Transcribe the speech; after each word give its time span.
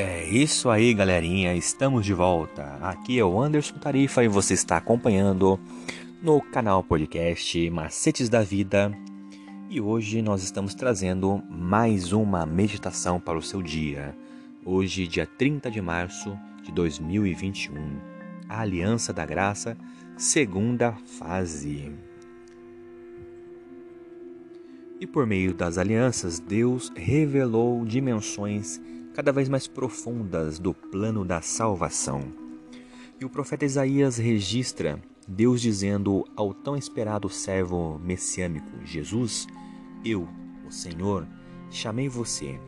É 0.00 0.24
isso 0.26 0.70
aí, 0.70 0.94
galerinha. 0.94 1.56
Estamos 1.56 2.06
de 2.06 2.14
volta. 2.14 2.78
Aqui 2.80 3.18
é 3.18 3.24
o 3.24 3.42
Anderson 3.42 3.78
Tarifa 3.78 4.22
e 4.22 4.28
você 4.28 4.54
está 4.54 4.76
acompanhando 4.76 5.58
no 6.22 6.40
canal 6.40 6.84
podcast 6.84 7.68
Macetes 7.68 8.28
da 8.28 8.40
Vida. 8.40 8.96
E 9.68 9.80
hoje 9.80 10.22
nós 10.22 10.44
estamos 10.44 10.72
trazendo 10.72 11.42
mais 11.50 12.12
uma 12.12 12.46
meditação 12.46 13.18
para 13.18 13.36
o 13.36 13.42
seu 13.42 13.60
dia. 13.60 14.14
Hoje, 14.64 15.04
dia 15.08 15.26
30 15.26 15.68
de 15.68 15.80
março 15.80 16.38
de 16.62 16.70
2021. 16.70 17.98
A 18.48 18.60
Aliança 18.60 19.12
da 19.12 19.26
Graça, 19.26 19.76
segunda 20.16 20.92
fase. 21.18 21.90
E 25.00 25.08
por 25.08 25.26
meio 25.26 25.52
das 25.52 25.76
alianças, 25.76 26.38
Deus 26.38 26.92
revelou 26.94 27.84
dimensões 27.84 28.80
cada 29.18 29.32
vez 29.32 29.48
mais 29.48 29.66
profundas 29.66 30.60
do 30.60 30.72
plano 30.72 31.24
da 31.24 31.42
salvação. 31.42 32.32
E 33.20 33.24
o 33.24 33.28
profeta 33.28 33.64
Isaías 33.64 34.16
registra 34.16 35.02
Deus 35.26 35.60
dizendo 35.60 36.24
ao 36.36 36.54
tão 36.54 36.76
esperado 36.76 37.28
servo 37.28 37.98
messiânico 37.98 38.70
Jesus: 38.84 39.48
Eu, 40.04 40.28
o 40.64 40.70
Senhor, 40.70 41.26
chamei 41.68 42.08
você 42.08 42.60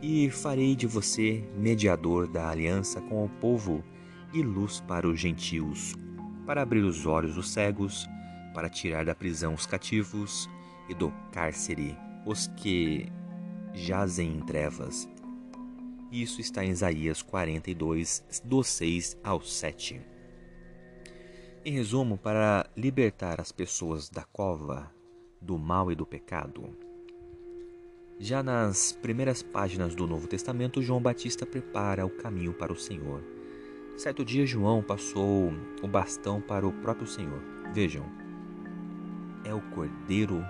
e 0.00 0.30
farei 0.30 0.76
de 0.76 0.86
você 0.86 1.42
mediador 1.58 2.28
da 2.28 2.48
aliança 2.48 3.00
com 3.00 3.24
o 3.24 3.28
povo 3.28 3.82
e 4.32 4.40
luz 4.40 4.78
para 4.86 5.08
os 5.08 5.18
gentios, 5.18 5.96
para 6.46 6.62
abrir 6.62 6.84
os 6.84 7.06
olhos 7.06 7.34
dos 7.34 7.50
cegos, 7.50 8.08
para 8.54 8.68
tirar 8.68 9.04
da 9.04 9.16
prisão 9.16 9.52
os 9.52 9.66
cativos 9.66 10.48
e 10.88 10.94
do 10.94 11.12
cárcere 11.32 11.98
os 12.24 12.46
que 12.56 13.10
jazem 13.74 14.36
em 14.36 14.40
trevas. 14.42 15.08
Isso 16.12 16.42
está 16.42 16.62
em 16.62 16.68
Isaías 16.68 17.22
42, 17.22 18.42
do 18.44 18.62
6 18.62 19.16
ao 19.24 19.40
7. 19.40 19.98
Em 21.64 21.72
resumo, 21.72 22.18
para 22.18 22.68
libertar 22.76 23.40
as 23.40 23.50
pessoas 23.50 24.10
da 24.10 24.22
cova, 24.22 24.92
do 25.40 25.56
mal 25.56 25.90
e 25.90 25.94
do 25.94 26.04
pecado. 26.04 26.76
Já 28.18 28.42
nas 28.42 28.92
primeiras 28.92 29.42
páginas 29.42 29.94
do 29.94 30.06
Novo 30.06 30.28
Testamento, 30.28 30.82
João 30.82 31.00
Batista 31.00 31.46
prepara 31.46 32.04
o 32.04 32.10
caminho 32.10 32.52
para 32.52 32.74
o 32.74 32.78
Senhor. 32.78 33.24
Certo 33.96 34.22
dia, 34.22 34.44
João 34.44 34.82
passou 34.82 35.50
o 35.82 35.88
bastão 35.88 36.42
para 36.42 36.68
o 36.68 36.74
próprio 36.74 37.06
Senhor. 37.06 37.40
Vejam, 37.72 38.04
é 39.46 39.54
o 39.54 39.62
Cordeiro 39.70 40.44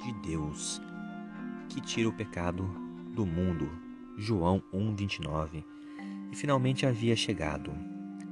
de 0.00 0.12
Deus 0.28 0.80
que 1.68 1.80
tira 1.80 2.08
o 2.08 2.12
pecado 2.12 2.83
do 3.14 3.24
mundo. 3.24 3.70
João 4.16 4.62
1:29. 4.72 5.64
E 6.32 6.36
finalmente 6.36 6.84
havia 6.84 7.14
chegado 7.14 7.72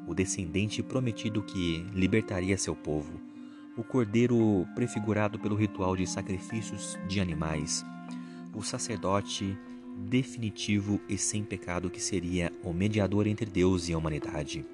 o 0.06 0.14
descendente 0.14 0.82
prometido 0.82 1.42
que 1.42 1.86
libertaria 1.94 2.58
seu 2.58 2.74
povo, 2.74 3.20
o 3.76 3.84
cordeiro 3.84 4.66
prefigurado 4.74 5.38
pelo 5.38 5.54
ritual 5.54 5.96
de 5.96 6.06
sacrifícios 6.06 6.98
de 7.08 7.20
animais, 7.20 7.84
o 8.54 8.62
sacerdote 8.62 9.56
definitivo 10.08 11.00
e 11.08 11.16
sem 11.16 11.44
pecado 11.44 11.90
que 11.90 12.02
seria 12.02 12.52
o 12.62 12.72
mediador 12.72 13.26
entre 13.26 13.46
Deus 13.46 13.88
e 13.88 13.92
a 13.92 13.98
humanidade. 13.98 14.66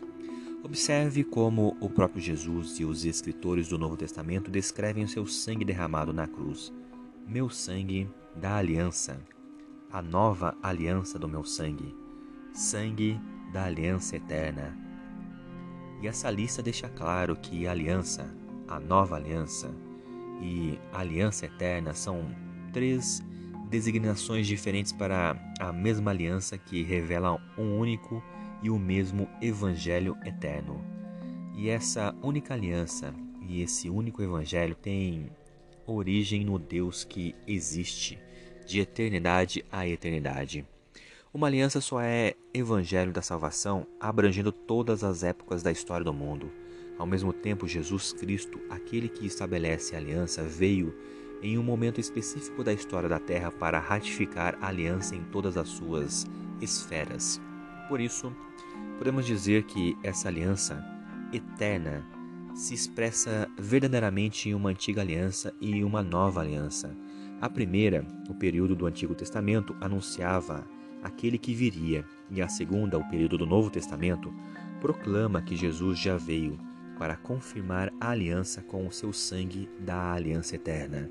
Observe 0.64 1.23
como 1.23 1.77
o 1.81 1.89
próprio 1.89 2.20
Jesus 2.20 2.81
e 2.81 2.84
os 2.84 3.05
escritores 3.05 3.69
do 3.69 3.79
Novo 3.79 3.97
Testamento 3.97 4.51
descrevem 4.51 5.05
o 5.05 5.08
seu 5.08 5.27
sangue 5.27 5.64
derramado 5.64 6.13
na 6.13 6.27
cruz 6.27 6.73
meu 7.29 7.51
sangue 7.51 8.08
da 8.35 8.57
aliança, 8.57 9.20
a 9.91 10.03
nova 10.03 10.55
aliança 10.63 11.19
do 11.19 11.27
meu 11.27 11.45
sangue, 11.45 11.97
sangue 12.53 13.19
da 13.53 13.65
aliança 13.65 14.17
eterna. 14.17 14.77
E 16.03 16.07
essa 16.07 16.31
lista 16.31 16.63
deixa 16.63 16.89
claro 16.91 17.35
que 17.37 17.67
a 17.67 17.71
aliança, 17.71 18.31
a 18.69 18.79
nova 18.79 19.17
aliança 19.17 19.75
e 20.43 20.79
a 20.93 21.01
aliança 21.01 21.47
eterna 21.47 21.95
são 21.95 22.23
três 22.73 23.23
designações 23.71 24.47
diferentes 24.47 24.93
para 24.93 25.37
a 25.59 25.73
mesma 25.73 26.11
aliança 26.11 26.59
que 26.59 26.83
revelam 26.83 27.41
um 27.57 27.79
único 27.79 28.23
e 28.63 28.69
o 28.69 28.79
mesmo 28.79 29.27
evangelho 29.41 30.17
eterno. 30.25 30.85
E 31.55 31.70
essa 31.70 32.15
única 32.23 32.55
aliança 32.55 33.15
e 33.41 33.63
esse 33.63 33.89
único 33.89 34.23
evangelho 34.23 34.75
tem 34.75 35.31
origem 35.87 36.45
no 36.45 36.59
Deus 36.59 37.05
que 37.05 37.35
existe, 37.47 38.19
de 38.68 38.80
eternidade 38.80 39.64
a 39.73 39.89
eternidade. 39.89 40.64
Uma 41.33 41.46
aliança 41.46 41.80
só 41.80 42.02
é 42.02 42.34
evangelho 42.52 43.12
da 43.12 43.23
salvação, 43.23 43.86
abrangendo 43.98 44.52
todas 44.52 45.02
as 45.02 45.23
épocas 45.23 45.62
da 45.62 45.73
história 45.73 46.05
do 46.05 46.12
mundo. 46.12 46.52
Ao 46.98 47.07
mesmo 47.07 47.33
tempo, 47.33 47.67
Jesus 47.67 48.12
Cristo, 48.12 48.61
aquele 48.68 49.08
que 49.08 49.27
estabelece 49.27 49.95
a 49.95 49.98
aliança, 49.98 50.42
veio 50.42 50.95
em 51.42 51.57
um 51.57 51.62
momento 51.62 51.98
específico 51.98 52.62
da 52.62 52.73
história 52.73 53.08
da 53.08 53.18
Terra 53.18 53.51
para 53.51 53.78
ratificar 53.78 54.58
a 54.61 54.68
aliança 54.68 55.17
em 55.17 55.23
todas 55.24 55.57
as 55.57 55.68
suas 55.68 56.27
esferas. 56.61 57.40
Por 57.89 58.01
isso, 58.01 58.30
podemos 58.98 59.24
dizer 59.24 59.62
que 59.62 59.96
essa 60.02 60.28
aliança 60.28 60.84
eterna 61.33 62.05
se 62.55 62.74
expressa 62.74 63.48
verdadeiramente 63.57 64.51
em 64.51 64.55
uma 64.55 64.70
antiga 64.70 65.01
aliança 65.01 65.55
e 65.61 65.83
uma 65.84 66.02
nova 66.02 66.40
aliança. 66.40 66.95
A 67.41 67.49
primeira, 67.49 68.05
o 68.29 68.35
período 68.35 68.75
do 68.75 68.87
Antigo 68.87 69.15
Testamento, 69.15 69.77
anunciava 69.81 70.67
aquele 71.03 71.39
que 71.39 71.55
viria, 71.55 72.05
e 72.31 72.43
a 72.43 72.49
segunda, 72.49 72.99
o 72.99 73.09
período 73.09 73.39
do 73.39 73.47
Novo 73.47 73.71
Testamento, 73.71 74.33
proclama 74.81 75.41
que 75.41 75.57
Jesus 75.57 75.99
já 75.99 76.17
veio 76.17 76.59
para 76.99 77.17
confirmar 77.17 77.93
a 78.01 78.11
aliança 78.11 78.61
com 78.63 78.87
o 78.87 78.93
seu 78.93 79.13
sangue 79.13 79.69
da 79.79 80.13
aliança 80.13 80.57
eterna. 80.57 81.09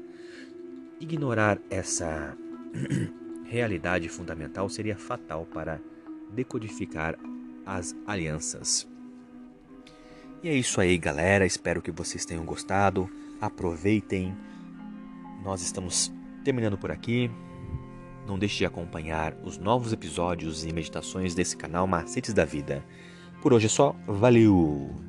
Ignorar 0.99 1.59
essa 1.69 2.37
realidade 3.45 4.09
fundamental 4.09 4.67
seria 4.67 4.97
fatal 4.97 5.45
para 5.45 5.79
decodificar 6.33 7.17
as 7.65 7.95
alianças. 8.05 8.85
E 10.43 10.49
é 10.49 10.53
isso 10.53 10.81
aí, 10.81 10.97
galera. 10.97 11.45
Espero 11.45 11.81
que 11.81 11.91
vocês 11.91 12.25
tenham 12.25 12.43
gostado. 12.43 13.09
Aproveitem. 13.39 14.35
Nós 15.43 15.61
estamos 15.61 16.11
terminando 16.47 16.77
por 16.77 16.91
aqui. 16.91 17.29
Não 18.25 18.39
deixe 18.39 18.59
de 18.59 18.65
acompanhar 18.65 19.35
os 19.43 19.57
novos 19.57 19.91
episódios 19.91 20.65
e 20.65 20.71
meditações 20.71 21.35
desse 21.35 21.57
canal 21.57 21.85
Macetes 21.85 22.33
da 22.33 22.45
Vida. 22.45 22.85
Por 23.41 23.51
hoje 23.51 23.65
é 23.65 23.69
só. 23.69 23.93
Valeu! 24.07 25.06